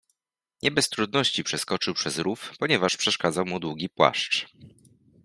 [0.63, 4.45] Nie bez trudności przeskoczył przez rów, ponieważ przeszkadzał mu długi płaszcz.